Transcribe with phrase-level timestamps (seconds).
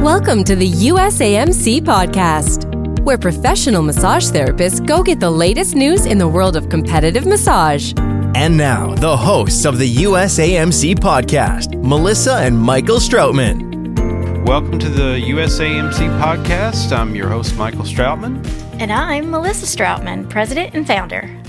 [0.00, 6.18] Welcome to the USAMC podcast, where professional massage therapists go get the latest news in
[6.18, 7.92] the world of competitive massage.
[8.34, 14.46] And now, the hosts of the USAMC podcast, Melissa and Michael Stroutman.
[14.46, 16.96] Welcome to the USAMC podcast.
[16.96, 18.46] I'm your host, Michael Stroutman.
[18.80, 21.39] And I'm Melissa Stroutman, president and founder.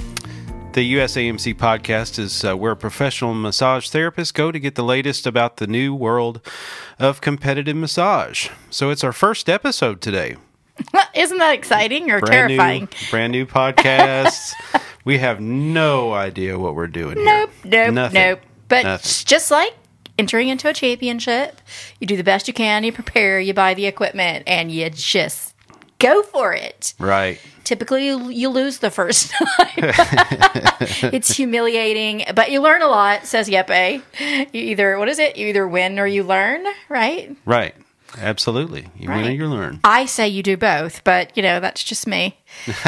[0.74, 5.58] The USAMC podcast is uh, where professional massage therapists go to get the latest about
[5.58, 6.40] the new world
[6.98, 8.48] of competitive massage.
[8.70, 10.38] So it's our first episode today.
[11.14, 12.82] Isn't that exciting or brand terrifying?
[12.84, 14.54] New, brand new podcast.
[15.06, 17.86] we have no idea what we're doing Nope, here.
[17.88, 18.14] nope, Nothing.
[18.22, 18.40] nope.
[18.70, 18.94] But Nothing.
[19.04, 19.76] it's just like
[20.18, 21.60] entering into a championship,
[22.00, 25.51] you do the best you can, you prepare, you buy the equipment, and you just
[26.02, 26.94] go for it.
[27.00, 27.40] Right.
[27.64, 29.70] Typically, you, you lose the first time.
[31.14, 34.02] it's humiliating, but you learn a lot, says Jeppe.
[34.20, 35.38] You either, what is it?
[35.38, 37.36] You either win or you learn, right?
[37.46, 37.76] Right.
[38.18, 38.90] Absolutely.
[38.98, 39.80] You win or you learn.
[39.84, 42.38] I say you do both, but you know, that's just me.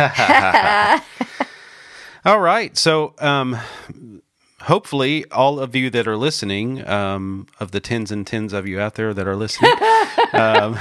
[2.26, 2.76] All right.
[2.78, 3.58] So, um,
[4.62, 8.80] hopefully, all of you that are listening, um, of the tens and tens of you
[8.80, 9.74] out there that are listening,
[10.34, 10.78] um,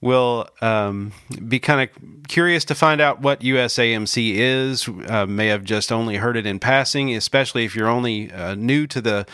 [0.00, 1.12] will um,
[1.48, 4.88] be kind of curious to find out what USAMC is.
[4.88, 8.86] Uh, may have just only heard it in passing, especially if you're only uh, new
[8.86, 9.26] to the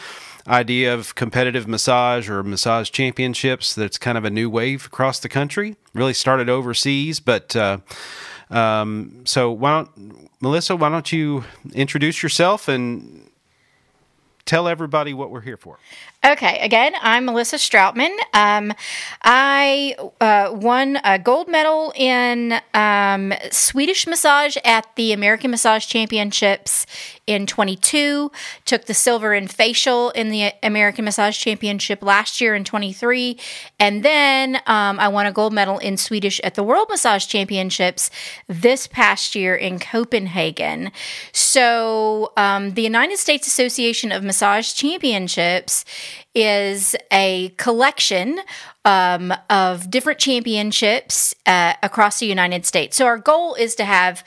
[0.46, 3.74] idea of competitive massage or massage championships.
[3.74, 5.76] That's kind of a new wave across the country.
[5.92, 7.54] Really started overseas, but.
[7.54, 7.78] Uh,
[8.50, 10.76] um, so why don't Melissa?
[10.76, 13.30] Why don't you introduce yourself and
[14.44, 15.78] tell everybody what we're here for?
[16.26, 18.16] Okay, again, I'm Melissa Stroutman.
[18.32, 18.72] Um,
[19.20, 26.86] I uh, won a gold medal in um, Swedish massage at the American Massage Championships
[27.26, 28.32] in 22.
[28.64, 33.38] Took the silver in facial in the American Massage Championship last year in 23.
[33.78, 38.10] And then um, I won a gold medal in Swedish at the World Massage Championships
[38.46, 40.90] this past year in Copenhagen.
[41.32, 45.84] So um, the United States Association of Massage Championships
[46.34, 48.40] is a collection
[48.84, 52.96] um, of different championships uh, across the United States.
[52.96, 54.24] So our goal is to have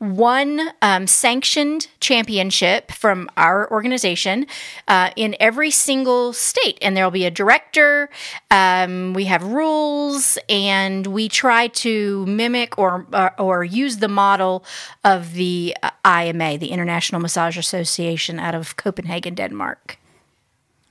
[0.00, 4.46] one um, sanctioned championship from our organization
[4.88, 6.78] uh, in every single state.
[6.80, 8.08] And there'll be a director.
[8.50, 14.64] Um, we have rules, and we try to mimic or, or, or use the model
[15.04, 19.99] of the uh, IMA, the International Massage Association out of Copenhagen, Denmark.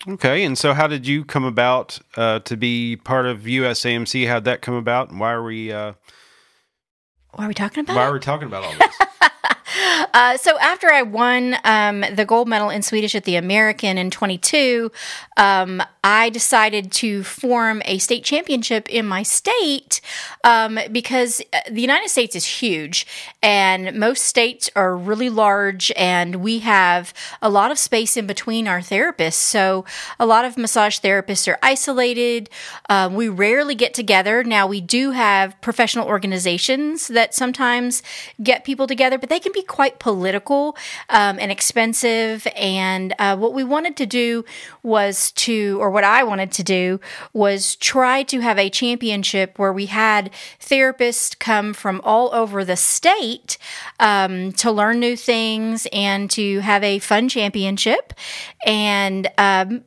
[0.08, 4.28] Okay, and so how did you come about uh, to be part of USAMC?
[4.28, 5.94] How'd that come about, and why are we uh,
[7.32, 7.96] What are we talking about?
[7.96, 9.00] why are we talking about all this?
[10.12, 14.10] Uh, so after I won um, the gold medal in Swedish at the American in
[14.10, 14.92] 22,
[15.38, 20.00] um, I decided to form a state championship in my state
[20.44, 23.06] um, because uh, the United States is huge
[23.44, 28.68] and most states are really large and we have a lot of space in between
[28.68, 29.34] our therapists.
[29.34, 29.84] So
[30.20, 32.50] a lot of massage therapists are isolated.
[32.90, 34.44] Um, we rarely get together.
[34.44, 38.02] Now we do have professional organizations that sometimes
[38.42, 40.78] get people together, but they can be quite political
[41.10, 42.48] um, and expensive.
[42.56, 44.46] And uh, what we wanted to do
[44.84, 47.00] was to, or what I wanted to do
[47.34, 52.76] was try to have a championship where we had therapists come from all over the
[52.76, 53.58] state
[54.00, 58.14] um, to learn new things and to have a fun championship.
[58.66, 59.84] And um,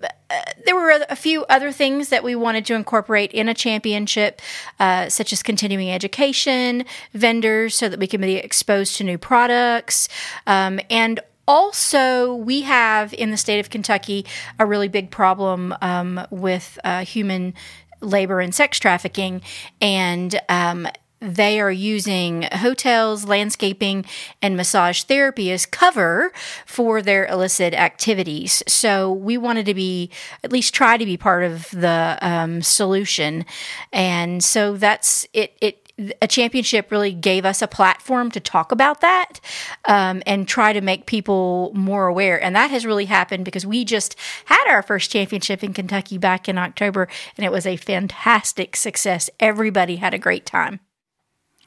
[0.65, 4.41] there were a few other things that we wanted to incorporate in a championship,
[4.79, 10.09] uh, such as continuing education, vendors, so that we can be exposed to new products,
[10.47, 14.25] um, and also, we have in the state of Kentucky
[14.59, 17.55] a really big problem um, with uh, human
[18.01, 19.43] labor and sex trafficking,
[19.81, 20.89] and um,
[21.23, 24.05] they are using hotels, landscaping,
[24.43, 26.33] and massage therapy as cover
[26.67, 28.63] for their illicit activities.
[28.67, 30.11] So we wanted to be,
[30.43, 33.45] at least try to be part of the um, solution.
[33.93, 35.57] And so that's it.
[35.61, 35.82] It
[36.21, 39.41] a championship really gave us a platform to talk about that
[39.85, 42.43] um, and try to make people more aware.
[42.43, 44.17] And that has really happened because we just
[44.47, 49.31] had our first championship in Kentucky back in October, and it was a fantastic success.
[49.41, 50.81] Everybody had a great time.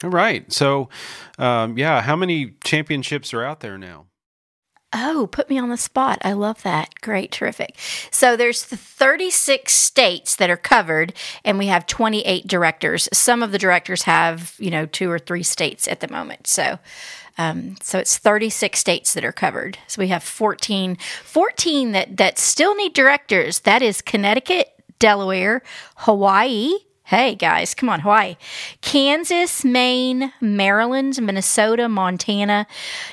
[0.04, 0.50] All right.
[0.52, 0.88] So,
[1.38, 4.06] um, yeah, how many championships are out there now?
[4.98, 6.18] Oh, put me on the spot.
[6.22, 7.00] I love that.
[7.02, 7.76] Great, terrific.
[8.10, 11.12] So there's the 36 states that are covered
[11.44, 13.06] and we have 28 directors.
[13.12, 16.46] Some of the directors have, you know, two or three states at the moment.
[16.46, 16.78] So
[17.38, 19.76] Um, so it's 36 states that are covered.
[19.86, 23.60] So we have 14, 14 that, that still need directors.
[23.60, 25.62] That is Connecticut, Delaware,
[25.96, 26.72] Hawaii,
[27.06, 28.36] Hey guys, come on, Hawaii.
[28.80, 32.66] Kansas, Maine, Maryland, Minnesota, Montana,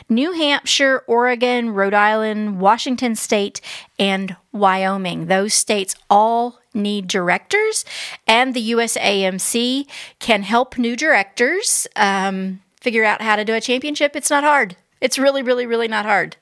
[0.09, 3.61] New Hampshire, Oregon, Rhode Island, Washington State,
[3.99, 5.27] and Wyoming.
[5.27, 7.85] Those states all need directors,
[8.25, 9.87] and the USAMC
[10.17, 14.15] can help new directors um, figure out how to do a championship.
[14.15, 14.75] It's not hard.
[15.01, 16.37] It's really, really, really not hard.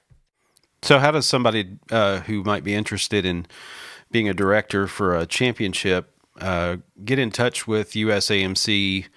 [0.84, 3.46] So, how does somebody uh, who might be interested in
[4.10, 6.11] being a director for a championship
[6.42, 9.08] uh, get in touch with USAMC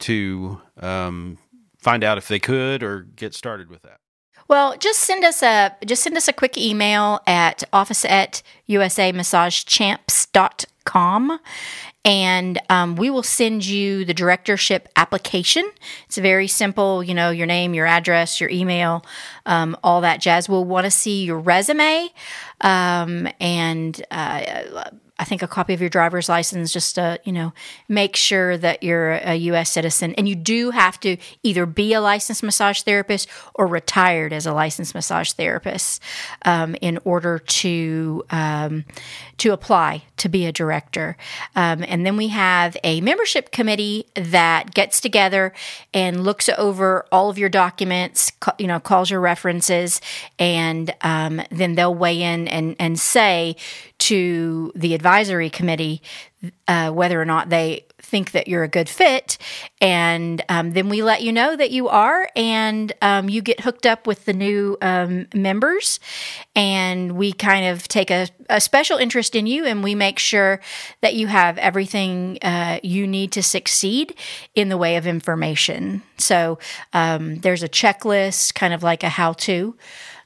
[0.00, 1.38] to um,
[1.78, 4.00] find out if they could or get started with that?
[4.48, 11.40] Well, just send us a just send us a quick email at office at usamassagechamps.com
[12.04, 15.68] and um, we will send you the directorship application.
[16.06, 19.04] It's very simple, you know, your name, your address, your email,
[19.44, 20.48] um, all that jazz.
[20.48, 22.08] We'll want to see your resume
[22.60, 24.84] um, and uh,
[25.18, 27.54] I think a copy of your driver's license just to, you know,
[27.88, 30.14] make sure that you're a US citizen.
[30.14, 34.52] And you do have to either be a licensed massage therapist or retired as a
[34.52, 36.02] licensed massage therapist
[36.44, 38.84] um, in order to um,
[39.38, 41.16] to apply to be a director.
[41.54, 45.52] Um, and then we have a membership committee that gets together
[45.92, 50.00] and looks over all of your documents, you know, calls your references,
[50.38, 53.56] and um, then they'll weigh in and, and say
[53.98, 56.02] to the advisory committee
[56.68, 59.38] uh, whether or not they think that you're a good fit.
[59.80, 63.86] And um, then we let you know that you are, and um, you get hooked
[63.86, 65.98] up with the new um, members.
[66.54, 70.60] And we kind of take a, a, special interest in you, and we make sure
[71.00, 74.14] that you have everything uh, you need to succeed
[74.54, 76.02] in the way of information.
[76.18, 76.58] So
[76.92, 79.76] um, there's a checklist, kind of like a how to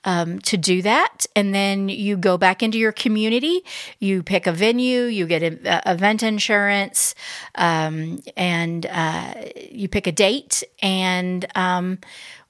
[0.05, 1.26] um, to do that.
[1.37, 3.62] And then you go back into your community,
[3.99, 7.14] you pick a venue, you get a, event insurance,
[7.56, 9.35] um, and uh,
[9.70, 11.99] you pick a date, and um,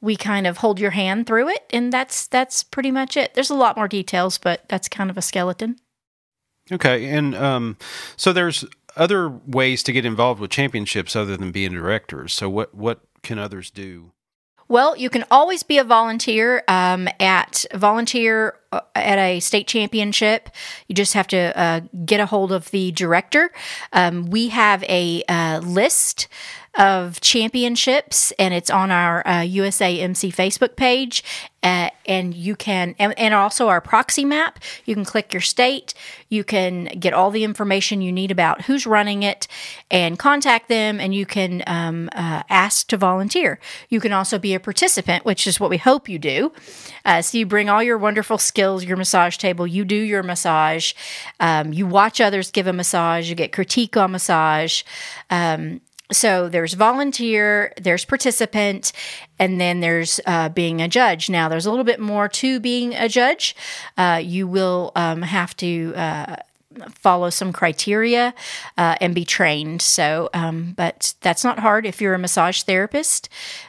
[0.01, 1.65] we kind of hold your hand through it.
[1.73, 3.35] And that's that's pretty much it.
[3.35, 5.77] There's a lot more details, but that's kind of a skeleton.
[6.73, 7.77] Okay, and um,
[8.17, 8.65] so there's
[8.97, 12.33] other ways to get involved with championships other than being directors.
[12.33, 14.13] So what what can others do?
[14.71, 20.49] Well, you can always be a volunteer um, at volunteer uh, at a state championship.
[20.87, 23.51] You just have to uh, get a hold of the director.
[23.93, 26.29] Um, we have a uh, list
[26.79, 31.25] of championships, and it's on our uh, USAMC Facebook page.
[31.63, 34.59] Uh, and you can, and, and, also our proxy map.
[34.87, 35.93] You can click your state.
[36.31, 39.47] You can get all the information you need about who's running it,
[39.91, 40.99] and contact them.
[40.99, 43.61] And you can um, uh, ask to volunteer.
[43.91, 46.51] You can also be a participant, which is what we hope you do.
[47.05, 49.67] Uh, so you bring all your wonderful skills, your massage table.
[49.67, 50.95] You do your massage.
[51.41, 53.29] Um, you watch others give a massage.
[53.29, 54.83] You get critique on massage.
[55.29, 55.83] Um,
[56.13, 58.93] so there's volunteer, there's participant,
[59.39, 61.31] and then there's uh, being a judge.
[61.31, 63.55] Now, there's a little bit more to being a judge.
[63.97, 66.37] Uh, you will um, have to uh,
[66.91, 68.35] follow some criteria
[68.79, 69.83] uh, and be trained.
[69.83, 73.29] So, um, but that's not hard if you're a massage therapist.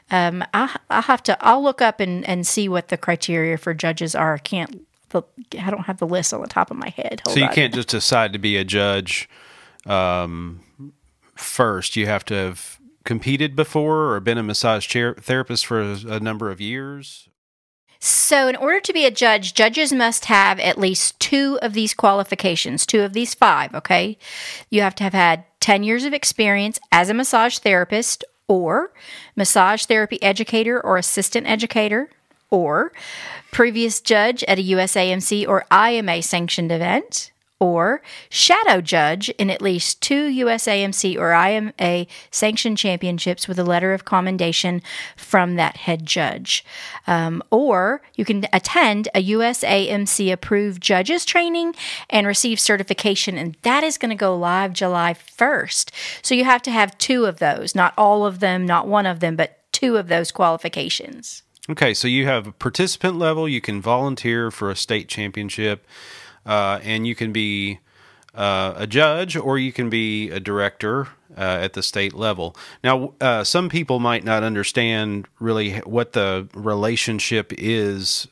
[0.09, 1.45] Um, I, will have to.
[1.45, 4.35] I'll look up and, and see what the criteria for judges are.
[4.35, 4.85] I can't.
[5.13, 7.21] I don't have the list on the top of my head.
[7.25, 7.53] Hold so you on.
[7.53, 9.27] can't just decide to be a judge.
[9.85, 10.61] Um,
[11.41, 11.95] first.
[11.95, 16.51] You have to have competed before or been a massage therapist for a, a number
[16.51, 17.29] of years.
[18.03, 21.93] So, in order to be a judge, judges must have at least two of these
[21.93, 24.17] qualifications, two of these five, okay?
[24.71, 28.91] You have to have had 10 years of experience as a massage therapist or
[29.35, 32.09] massage therapy educator or assistant educator
[32.49, 32.91] or
[33.51, 37.31] previous judge at a USAMC or IMA sanctioned event
[37.61, 43.93] or shadow judge in at least two USAMC or IMA sanctioned championships with a letter
[43.93, 44.81] of commendation
[45.15, 46.65] from that head judge.
[47.05, 51.75] Um, or you can attend a USAMC approved judges training
[52.09, 55.91] and receive certification, and that is going to go live July 1st.
[56.23, 59.19] So you have to have two of those, not all of them, not one of
[59.19, 61.43] them, but two of those qualifications.
[61.69, 65.85] Okay, so you have a participant level, you can volunteer for a state championship
[66.45, 67.79] uh, and you can be
[68.33, 71.07] uh, a judge or you can be a director
[71.37, 72.55] uh, at the state level.
[72.83, 78.27] Now, uh, some people might not understand really what the relationship is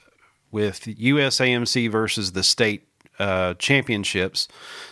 [0.52, 2.88] with USAMC versus the state
[3.20, 4.48] uh, championships.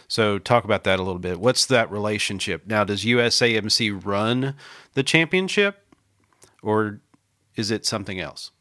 [0.08, 1.40] So, talk about that a little bit.
[1.40, 2.68] What's that relationship?
[2.68, 4.56] Now, does USAMC run
[4.94, 5.86] the championship,
[6.62, 7.00] or
[7.56, 8.52] is it something else?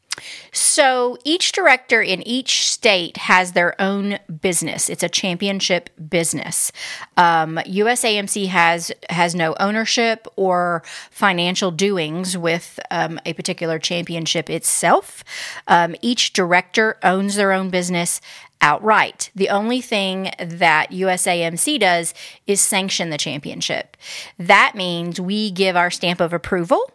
[0.51, 4.89] So each director in each state has their own business.
[4.89, 6.71] It's a championship business.
[7.15, 15.23] Um, USAMC has has no ownership or financial doings with um, a particular championship itself.
[15.67, 18.21] Um, each director owns their own business
[18.61, 19.29] outright.
[19.35, 22.13] The only thing that USAMC does
[22.45, 23.95] is sanction the championship.
[24.39, 26.91] That means we give our stamp of approval,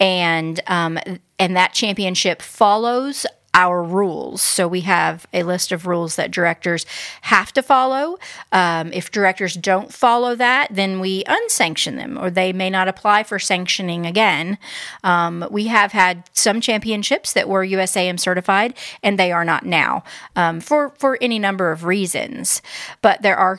[0.00, 0.98] and um,
[1.38, 4.42] and that championship follows our rules.
[4.42, 6.86] So we have a list of rules that directors
[7.22, 8.18] have to follow.
[8.52, 13.24] Um, if directors don't follow that, then we unsanction them, or they may not apply
[13.24, 14.58] for sanctioning again.
[15.02, 20.04] Um, we have had some championships that were USAM certified, and they are not now
[20.36, 22.62] um, for for any number of reasons.
[23.02, 23.58] But there are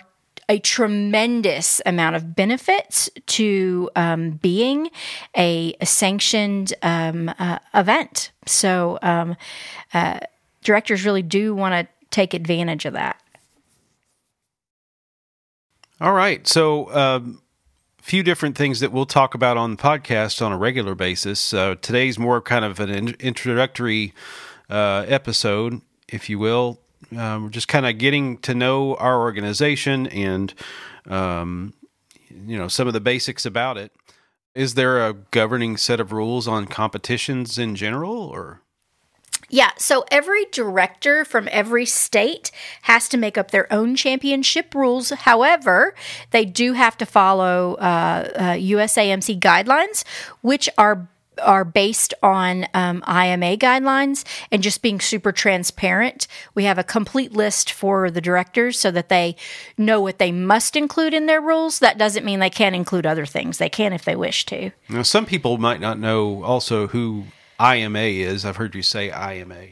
[0.50, 4.90] a tremendous amount of benefits to um, being
[5.38, 8.32] a, a sanctioned um, uh, event.
[8.48, 9.38] So, um,
[9.94, 10.20] uh,
[10.64, 13.22] directors really do want to take advantage of that.
[16.02, 16.48] All right.
[16.48, 17.42] So, a um,
[18.02, 21.54] few different things that we'll talk about on the podcast on a regular basis.
[21.54, 24.16] Uh, today's more kind of an in- introductory
[24.68, 26.80] uh, episode, if you will
[27.16, 30.54] um, just kind of getting to know our organization and
[31.08, 31.74] um,
[32.30, 33.92] you know some of the basics about it.
[34.56, 38.62] Is there a governing set of rules on competitions in general, or?
[39.52, 42.52] Yeah, so every director from every state
[42.84, 45.10] has to make up their own championship rules.
[45.10, 45.96] However,
[46.30, 50.04] they do have to follow uh, uh, USAMC guidelines,
[50.42, 51.08] which are
[51.40, 56.28] are based on um, IMA guidelines and just being super transparent.
[56.56, 59.36] We have a complete list for the directors so that they
[59.78, 61.80] know what they must include in their rules.
[61.80, 63.58] That doesn't mean they can't include other things.
[63.58, 64.72] They can if they wish to.
[64.88, 67.26] Now, some people might not know also who
[67.60, 68.46] IMA is.
[68.46, 69.68] I've heard you say IMA.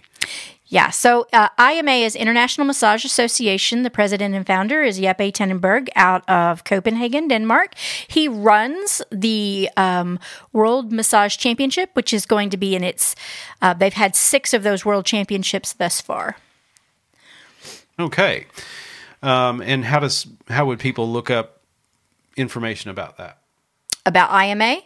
[0.70, 3.84] Yeah, so uh, IMA is International Massage Association.
[3.84, 7.74] The president and founder is Jeppe Tenenberg out of Copenhagen, Denmark.
[8.08, 10.20] He runs the um,
[10.52, 13.16] World Massage Championship, which is going to be in its,
[13.62, 16.36] uh, they've had six of those world championships thus far.
[17.98, 18.46] Okay.
[19.24, 21.62] Um, and how does how would people look up
[22.36, 23.40] information about that?
[24.06, 24.82] About IMA?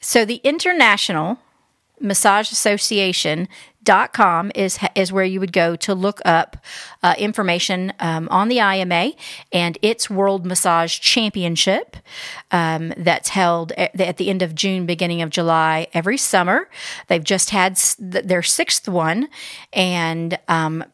[0.00, 1.38] So the International
[2.00, 3.48] Massage Association
[3.82, 6.56] dot com is is where you would go to look up
[7.02, 9.12] uh, information um, on the IMA
[9.52, 11.96] and its World Massage Championship
[12.50, 16.68] um, that's held at, at, the end of June, beginning of July every summer.
[17.08, 19.28] They've just had their sixth one,
[19.72, 20.84] and um,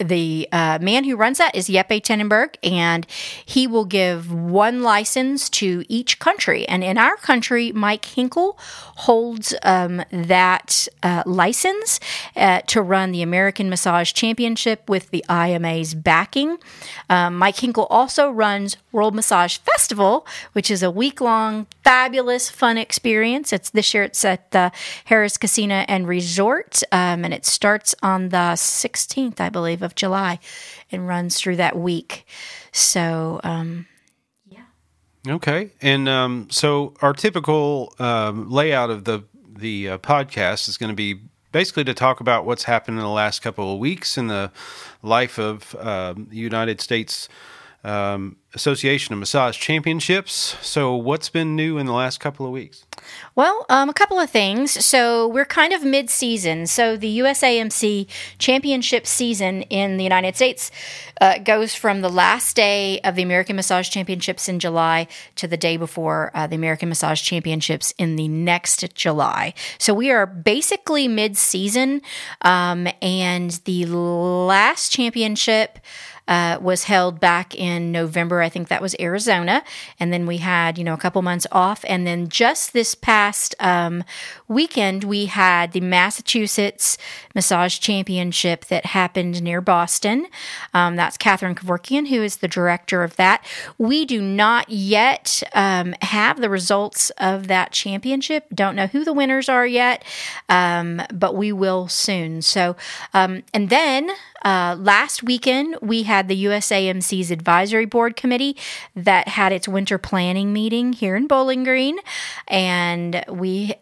[0.00, 3.06] the uh, man who runs that is Jeppe Tenenberg, and
[3.44, 6.66] he will give one license to each country.
[6.66, 12.00] And in our country, Mike Hinkle holds um, that uh, license
[12.36, 16.58] uh, to run the American Massage Championship with the IMA's backing.
[17.08, 22.78] Um, Mike Hinkle also runs World Massage Festival, which is a week long, fabulous, fun
[22.78, 23.52] experience.
[23.52, 24.04] It's this year.
[24.04, 24.72] It's at the
[25.08, 30.38] Harrah's Casino and Resort, um, and it starts on the 16th, I believe, of July,
[30.90, 32.26] and runs through that week.
[32.72, 33.86] So, um,
[34.46, 34.64] yeah.
[35.28, 39.24] Okay, and um, so our typical um, layout of the
[39.60, 41.20] the uh, podcast is going to be
[41.52, 44.50] basically to talk about what's happened in the last couple of weeks in the
[45.02, 47.28] life of uh, United States
[47.84, 50.56] um, Association of Massage Championships.
[50.60, 52.84] So, what's been new in the last couple of weeks?
[53.36, 54.84] Well, um, a couple of things.
[54.84, 56.66] So, we're kind of mid season.
[56.66, 58.08] So, the USAMC
[58.38, 60.72] championship season in the United States
[61.20, 65.06] uh, goes from the last day of the American Massage Championships in July
[65.36, 69.54] to the day before uh, the American Massage Championships in the next July.
[69.78, 72.02] So, we are basically mid season.
[72.42, 75.78] Um, and the last championship
[76.28, 78.40] uh, was held back in November.
[78.40, 79.62] I think that was Arizona.
[79.98, 81.84] And then we had, you know, a couple months off.
[81.88, 84.04] And then just this past um,
[84.48, 86.98] weekend, we had the Massachusetts
[87.34, 90.26] Massage Championship that happened near Boston.
[90.72, 93.44] Um, that's Catherine Kevorkian, who is the director of that.
[93.78, 98.46] We do not yet um, have the results of that championship.
[98.54, 100.04] Don't know who the winners are yet,
[100.48, 102.42] um, but we will soon.
[102.42, 102.76] So,
[103.14, 104.10] um, and then
[104.44, 108.56] uh, last weekend, we had the USAMC's advisory board committee
[108.96, 111.98] that had its winter planning meeting here in Bowling Green,
[112.48, 113.74] and we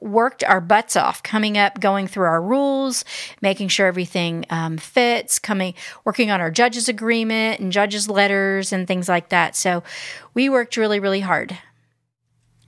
[0.00, 3.04] worked our butts off coming up going through our rules
[3.40, 8.88] making sure everything um, fits coming working on our judges agreement and judges letters and
[8.88, 9.54] things like that.
[9.54, 9.84] So
[10.34, 11.56] we worked really really hard.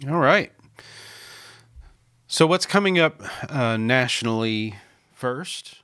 [0.07, 0.53] All right.
[2.31, 4.77] So, what's coming up uh, nationally
[5.15, 5.77] first?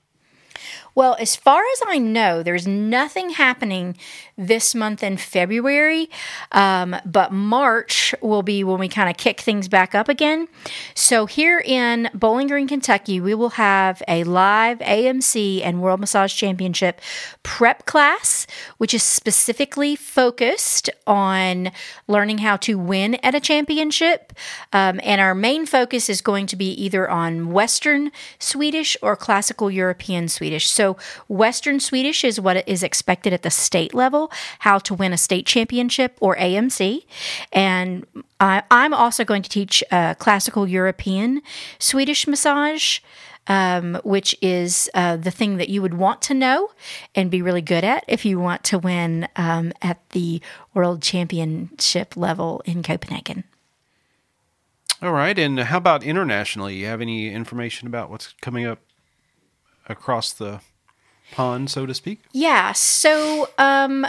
[0.94, 3.96] Well, as far as I know, there's nothing happening
[4.36, 6.08] this month in February,
[6.52, 10.48] um, but March will be when we kind of kick things back up again.
[10.94, 16.34] So, here in Bowling Green, Kentucky, we will have a live AMC and World Massage
[16.34, 17.00] Championship
[17.42, 18.46] prep class,
[18.78, 21.70] which is specifically focused on
[22.06, 24.32] learning how to win at a championship.
[24.72, 29.70] Um, and our main focus is going to be either on Western Swedish or classical
[29.70, 30.68] European Swedish.
[30.68, 30.98] So, so,
[31.28, 35.46] Western Swedish is what is expected at the state level, how to win a state
[35.46, 37.04] championship or AMC.
[37.54, 38.06] And
[38.38, 41.40] I, am also going to teach uh, classical European
[41.78, 43.00] Swedish massage.
[43.46, 46.70] Um, which is uh, the thing that you would want to know
[47.14, 50.40] and be really good at if you want to win um, at the
[50.72, 53.44] world championship level in Copenhagen.
[55.02, 55.38] All right.
[55.38, 56.76] And how about internationally?
[56.76, 58.78] You have any information about what's coming up
[59.86, 60.60] across the
[61.32, 62.22] pond, so to speak?
[62.32, 62.72] Yeah.
[62.72, 64.06] So, um,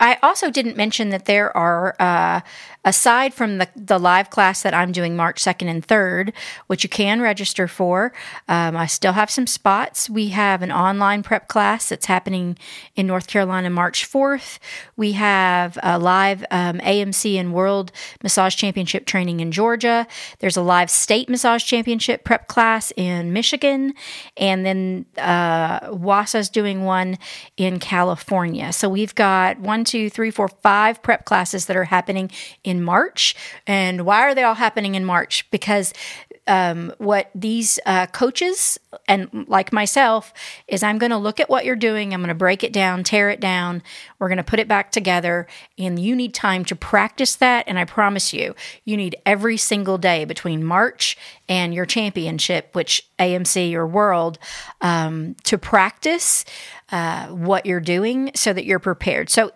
[0.00, 2.40] I also didn't mention that there are, uh,
[2.86, 6.32] aside from the, the live class that I'm doing March 2nd and 3rd,
[6.68, 8.14] which you can register for,
[8.48, 10.08] um, I still have some spots.
[10.08, 12.56] We have an online prep class that's happening
[12.96, 14.58] in North Carolina March 4th.
[14.96, 17.92] We have a live um, AMC and World
[18.22, 20.06] Massage Championship training in Georgia.
[20.38, 23.92] There's a live state massage championship prep class in Michigan.
[24.38, 27.18] And then uh, WASA's doing one
[27.58, 28.72] in California.
[28.72, 32.30] So we've got one, two, three, four, five prep classes that are happening
[32.62, 33.34] in March.
[33.66, 35.50] And why are they all happening in March?
[35.50, 35.92] Because
[36.46, 38.78] um, what these uh, coaches
[39.08, 40.32] and like myself
[40.68, 42.14] is I'm going to look at what you're doing.
[42.14, 43.82] I'm going to break it down, tear it down.
[44.18, 45.48] We're going to put it back together.
[45.76, 47.66] And you need time to practice that.
[47.66, 48.54] And I promise you,
[48.84, 51.16] you need every single day between March
[51.48, 54.38] and your championship, which AMC or World,
[54.80, 56.44] um, to practice
[56.90, 59.30] uh, what you're doing so that you're prepared.
[59.30, 59.52] So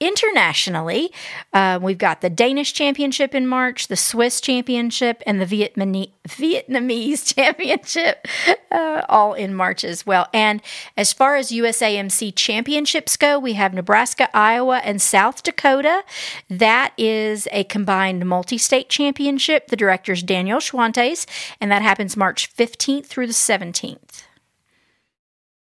[0.00, 1.12] Internationally,
[1.52, 7.24] uh, we've got the Danish Championship in March, the Swiss Championship, and the Vietnamese, Vietnamese
[7.34, 8.26] Championship,
[8.72, 10.26] uh, all in March as well.
[10.34, 10.60] And
[10.96, 16.02] as far as USAMC championships go, we have Nebraska, Iowa, and South Dakota.
[16.50, 19.68] That is a combined multi state championship.
[19.68, 21.24] The director is Daniel Schwantes,
[21.60, 24.24] and that happens March 15th through the 17th.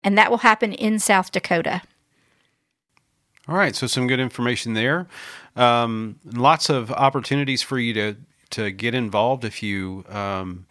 [0.05, 1.81] And that will happen in South Dakota.
[3.49, 5.07] All right, so some good information there.
[5.57, 8.17] Um, lots of opportunities for you to
[8.51, 10.67] to get involved if you um,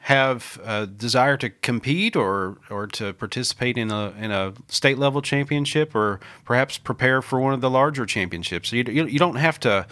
[0.00, 5.20] have a desire to compete or or to participate in a in a state level
[5.20, 8.72] championship or perhaps prepare for one of the larger championships.
[8.72, 9.86] You, you don't have to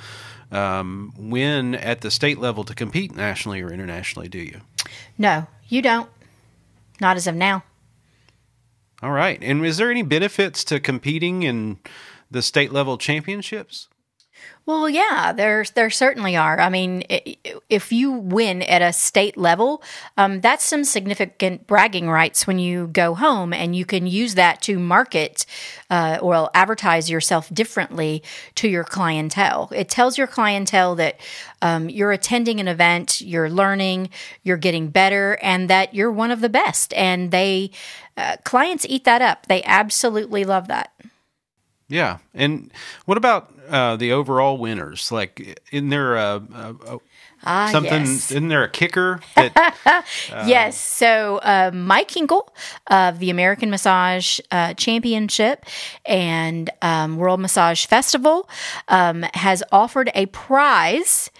[0.50, 4.60] um, win at the state level to compete nationally or internationally, do you?
[5.18, 6.08] No, you don't.
[6.98, 7.62] Not as of now.
[9.02, 9.38] All right.
[9.42, 11.78] And is there any benefits to competing in
[12.30, 13.88] the state level championships?
[14.66, 16.58] Well, yeah, there there certainly are.
[16.58, 17.04] I mean,
[17.70, 19.80] if you win at a state level,
[20.16, 24.60] um, that's some significant bragging rights when you go home, and you can use that
[24.62, 25.46] to market
[25.88, 28.24] uh, or advertise yourself differently
[28.56, 29.70] to your clientele.
[29.72, 31.20] It tells your clientele that
[31.62, 34.10] um, you're attending an event, you're learning,
[34.42, 36.92] you're getting better, and that you're one of the best.
[36.94, 37.70] And they
[38.16, 39.46] uh, clients eat that up.
[39.46, 40.92] They absolutely love that.
[41.88, 42.72] Yeah, and
[43.04, 45.10] what about uh, the overall winners?
[45.12, 46.98] Like, in there uh, uh,
[47.44, 48.04] ah, something?
[48.04, 48.30] Yes.
[48.30, 49.20] Isn't there a kicker?
[49.34, 50.04] That,
[50.46, 50.78] yes.
[50.78, 52.52] So uh, Mike Hinkle
[52.88, 55.64] of the American Massage uh, Championship
[56.04, 58.48] and um, World Massage Festival
[58.88, 61.30] um, has offered a prize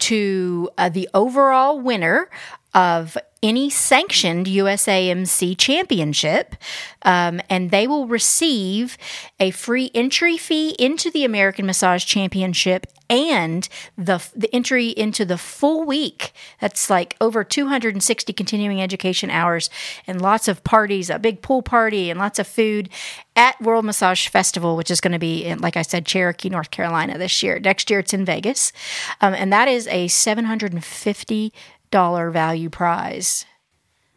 [0.00, 2.30] to uh, the overall winner
[2.74, 6.56] of any sanctioned USAMC championship,
[7.02, 8.98] um, and they will receive
[9.38, 15.38] a free entry fee into the American Massage Championship and the the entry into the
[15.38, 16.32] full week.
[16.60, 19.70] That's like over 260 continuing education hours
[20.06, 22.90] and lots of parties, a big pool party, and lots of food
[23.34, 26.70] at World Massage Festival, which is going to be, in, like I said, Cherokee, North
[26.70, 27.58] Carolina this year.
[27.58, 28.72] Next year, it's in Vegas,
[29.20, 31.52] um, and that is a 750
[31.90, 33.46] dollar value prize.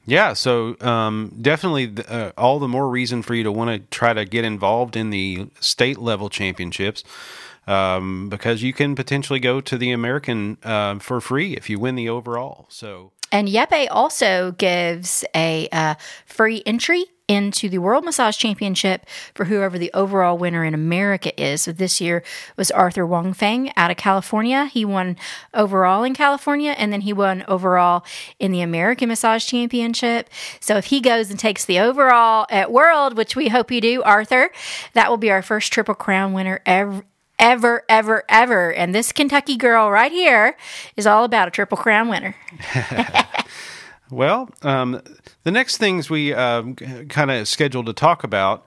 [0.06, 4.14] Yeah, so um, definitely uh, all the more reason for you to want to try
[4.14, 7.04] to get involved in the state level championships
[7.67, 11.95] um, because you can potentially go to the American uh, for free if you win
[11.95, 12.65] the overall.
[12.69, 15.95] So and Jeppe also gives a uh,
[16.28, 21.63] free entry into the World Massage Championship for whoever the overall winner in America is.
[21.63, 22.23] So this year
[22.58, 24.65] was Arthur Wong Feng out of California.
[24.65, 25.17] He won
[25.52, 28.06] overall in California and then he won overall
[28.38, 30.30] in the American Massage Championship.
[30.60, 34.04] So if he goes and takes the overall at World, which we hope you do,
[34.04, 34.52] Arthur,
[34.93, 37.04] that will be our first Triple Crown winner ever.
[37.44, 38.74] Ever, ever, ever.
[38.74, 40.56] And this Kentucky girl right here
[40.96, 42.36] is all about a Triple Crown winner.
[44.14, 45.02] Well, um,
[45.44, 48.66] the next things we um, kind of scheduled to talk about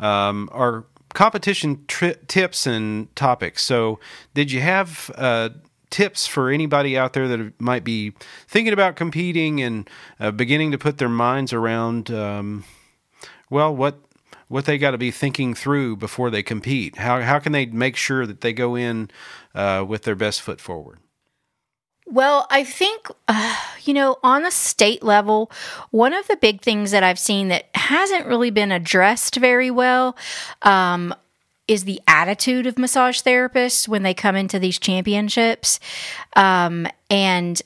[0.00, 3.62] um, are competition tri- tips and topics.
[3.62, 4.00] So,
[4.34, 5.50] did you have uh,
[5.90, 8.12] tips for anybody out there that might be
[8.48, 9.88] thinking about competing and
[10.18, 12.64] uh, beginning to put their minds around, um,
[13.50, 14.00] well, what
[14.48, 16.96] what they got to be thinking through before they compete?
[16.96, 19.10] How how can they make sure that they go in
[19.54, 20.98] uh, with their best foot forward?
[22.10, 25.52] Well, I think, uh, you know, on a state level,
[25.90, 30.16] one of the big things that I've seen that hasn't really been addressed very well
[30.62, 31.14] um,
[31.66, 35.78] is the attitude of massage therapists when they come into these championships.
[36.34, 37.60] Um, and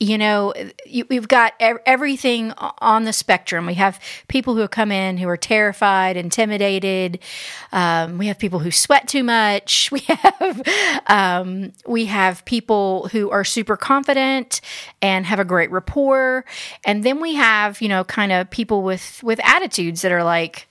[0.00, 0.54] you know,
[0.86, 3.66] you, we've got everything on the spectrum.
[3.66, 7.18] We have people who come in who are terrified, intimidated.
[7.72, 9.90] Um, we have people who sweat too much.
[9.98, 10.62] We have
[11.06, 14.60] um, we have people who are super confident
[15.02, 16.44] and have a great rapport,
[16.84, 20.68] and then we have you know kind of people with with attitudes that are like,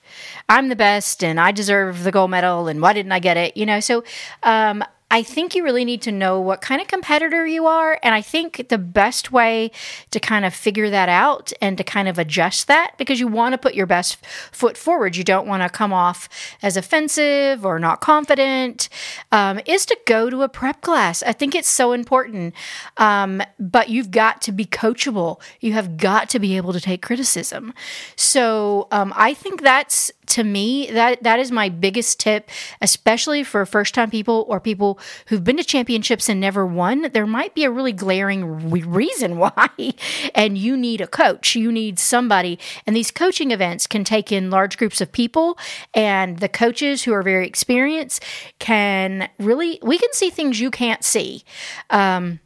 [0.48, 3.56] "I'm the best and I deserve the gold medal, and why didn't I get it?"
[3.56, 4.02] You know, so
[4.42, 7.98] um, I think you really need to know what kind of competitor you are.
[8.02, 9.70] And I think the best way
[10.10, 13.54] to kind of figure that out and to kind of adjust that, because you want
[13.54, 16.28] to put your best foot forward, you don't want to come off
[16.62, 18.90] as offensive or not confident,
[19.32, 21.22] um, is to go to a prep class.
[21.22, 22.54] I think it's so important.
[22.98, 27.00] Um, but you've got to be coachable, you have got to be able to take
[27.00, 27.72] criticism.
[28.14, 32.48] So um, I think that's to me that that is my biggest tip
[32.80, 37.10] especially for first time people or people who've been to championships and never won.
[37.12, 39.70] There might be a really glaring re- reason why
[40.34, 41.54] and you need a coach.
[41.54, 42.58] You need somebody.
[42.86, 45.58] And these coaching events can take in large groups of people
[45.94, 48.22] and the coaches who are very experienced
[48.58, 51.44] can really we can see things you can't see.
[51.90, 52.40] Um,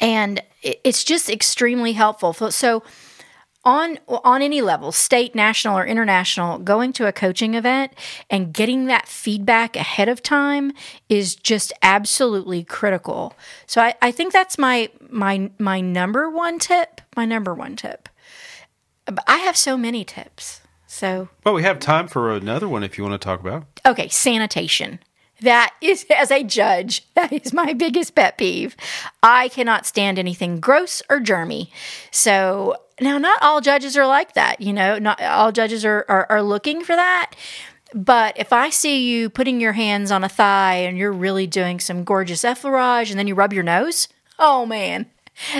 [0.00, 2.32] and it's just extremely helpful.
[2.32, 2.82] So
[3.68, 7.92] on on any level state national or international going to a coaching event
[8.30, 10.72] and getting that feedback ahead of time
[11.10, 13.34] is just absolutely critical.
[13.66, 18.08] So i, I think that's my my my number one tip my number one tip.
[19.26, 21.28] I have so many tips so.
[21.44, 23.66] Well we have time for another one if you want to talk about.
[23.84, 24.98] Okay sanitation
[25.40, 28.76] that is, as a judge, that is my biggest pet peeve.
[29.22, 31.70] I cannot stand anything gross or germy.
[32.10, 34.60] So now, not all judges are like that.
[34.60, 37.32] You know, not all judges are, are, are looking for that.
[37.94, 41.80] But if I see you putting your hands on a thigh and you're really doing
[41.80, 45.06] some gorgeous effleurage and then you rub your nose, oh man,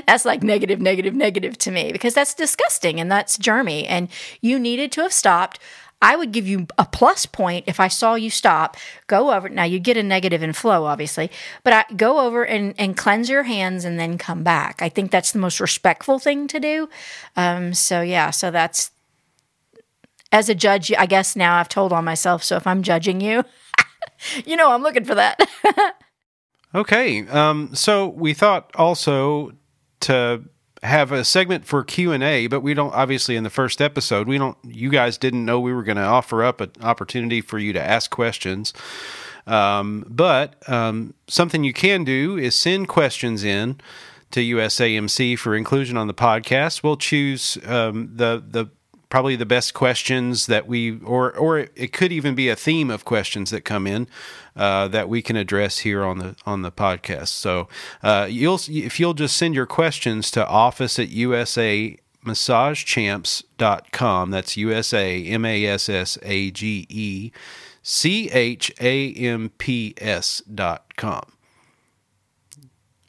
[0.07, 3.87] that's like negative, negative, negative to me because that's disgusting and that's germy.
[3.89, 4.09] And
[4.41, 5.59] you needed to have stopped.
[6.01, 8.77] I would give you a plus point if I saw you stop,
[9.09, 9.49] go over.
[9.49, 11.31] Now you get a negative in flow, obviously,
[11.65, 14.81] but I go over and, and cleanse your hands and then come back.
[14.81, 16.89] I think that's the most respectful thing to do.
[17.37, 18.93] Um, so yeah, so that's
[20.31, 22.45] as a judge, I guess now I've told on myself.
[22.45, 23.45] So if I'm judging you,
[24.45, 25.49] you know I'm looking for that.
[26.75, 29.53] okay, um, so we thought also
[30.01, 30.45] to
[30.83, 34.57] have a segment for q&a but we don't obviously in the first episode we don't
[34.65, 37.83] you guys didn't know we were going to offer up an opportunity for you to
[37.83, 38.73] ask questions
[39.49, 43.81] um, but um, something you can do is send questions in
[44.31, 46.83] to USAMC for inclusion on the podcast.
[46.83, 48.67] We'll choose um, the the
[49.09, 53.05] probably the best questions that we or or it could even be a theme of
[53.05, 54.09] questions that come in
[54.57, 57.29] uh, that we can address here on the on the podcast.
[57.29, 57.69] So
[58.03, 65.25] uh, you'll if you'll just send your questions to office at USA massagechamps.com that's USA
[65.25, 67.31] M A S S A G E
[67.83, 71.23] C H A M P S dot com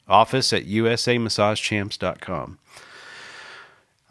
[0.07, 2.59] office at usamassagechamps.com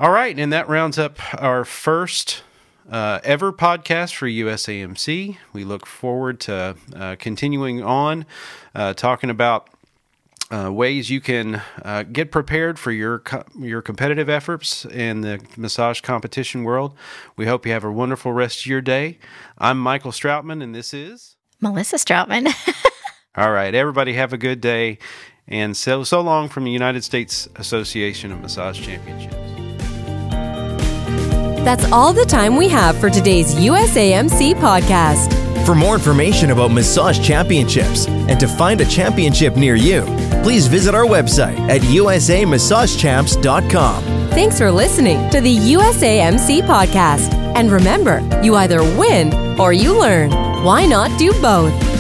[0.00, 2.42] all right, and that rounds up our first
[2.90, 5.36] uh, ever podcast for USAMC.
[5.52, 8.24] We look forward to uh, continuing on
[8.74, 9.68] uh, talking about
[10.50, 15.40] uh, ways you can uh, get prepared for your co- your competitive efforts in the
[15.56, 16.94] massage competition world.
[17.36, 19.18] We hope you have a wonderful rest of your day.
[19.58, 22.54] I'm Michael Stroutman, and this is Melissa Stroutman.
[23.36, 24.98] All right, everybody, have a good day
[25.46, 29.37] And so, so long from the United States Association of Massage Championships.
[31.68, 35.66] That's all the time we have for today's USAMC podcast.
[35.66, 40.00] For more information about massage championships and to find a championship near you,
[40.42, 44.02] please visit our website at usamassagechamps.com.
[44.30, 47.34] Thanks for listening to the USAMC podcast.
[47.54, 50.30] And remember, you either win or you learn.
[50.64, 51.97] Why not do both?